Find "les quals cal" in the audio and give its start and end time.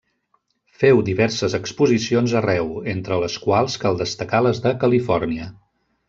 3.27-3.99